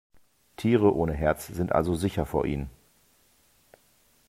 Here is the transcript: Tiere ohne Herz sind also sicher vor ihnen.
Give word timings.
Tiere 0.57 0.95
ohne 0.95 1.13
Herz 1.13 1.45
sind 1.45 1.73
also 1.73 1.93
sicher 1.93 2.25
vor 2.25 2.47
ihnen. 2.47 2.71